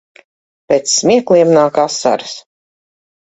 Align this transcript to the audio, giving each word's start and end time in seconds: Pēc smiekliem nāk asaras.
Pēc 0.71 0.87
smiekliem 0.93 1.53
nāk 1.57 1.77
asaras. 1.83 2.33